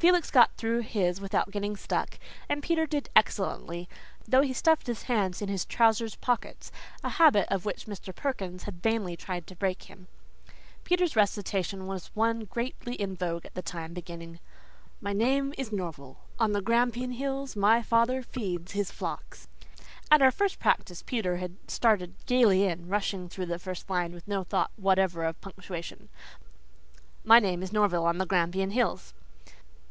Felix 0.00 0.30
got 0.30 0.52
through 0.56 0.78
his 0.82 1.20
without 1.20 1.50
"getting 1.50 1.74
stuck," 1.76 2.20
and 2.48 2.62
Peter 2.62 2.86
did 2.86 3.08
excellently, 3.16 3.88
though 4.28 4.42
he 4.42 4.52
stuffed 4.52 4.86
his 4.86 5.02
hands 5.02 5.42
in 5.42 5.48
his 5.48 5.64
trousers 5.64 6.14
pockets 6.14 6.70
a 7.02 7.08
habit 7.08 7.48
of 7.50 7.64
which 7.64 7.86
Mr. 7.86 8.14
Perkins 8.14 8.62
had 8.62 8.80
vainly 8.80 9.16
tried 9.16 9.44
to 9.48 9.56
break 9.56 9.82
him. 9.90 10.06
Peter's 10.84 11.16
recitation 11.16 11.88
was 11.88 12.12
one 12.14 12.44
greatly 12.44 12.94
in 12.94 13.16
vogue 13.16 13.44
at 13.44 13.54
that 13.54 13.64
time, 13.66 13.92
beginning, 13.92 14.38
"My 15.00 15.12
name 15.12 15.52
is 15.58 15.72
Norval; 15.72 16.18
on 16.38 16.52
the 16.52 16.62
Grampian 16.62 17.10
hills 17.10 17.56
My 17.56 17.82
father 17.82 18.22
feeds 18.22 18.72
his 18.74 18.92
flocks." 18.92 19.48
At 20.12 20.22
our 20.22 20.30
first 20.30 20.60
practice 20.60 21.02
Peter 21.02 21.38
had 21.38 21.56
started 21.68 22.14
gaily 22.24 22.62
in, 22.62 22.86
rushing 22.88 23.28
through 23.28 23.46
the 23.46 23.58
first 23.58 23.90
line 23.90 24.12
with 24.12 24.28
no 24.28 24.44
thought 24.44 24.70
whatever 24.76 25.24
of 25.24 25.40
punctuation 25.40 26.08
"My 27.24 27.40
name 27.40 27.64
is 27.64 27.72
Norval 27.72 28.06
on 28.06 28.18
the 28.18 28.26
Grampian 28.26 28.70
Hills." 28.70 29.12